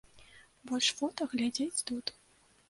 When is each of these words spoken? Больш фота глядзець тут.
Больш 0.71 0.87
фота 1.01 1.27
глядзець 1.35 1.85
тут. 1.93 2.05